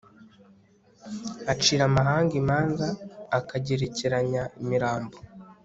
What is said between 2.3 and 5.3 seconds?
imanza, akagerekeranya imirambo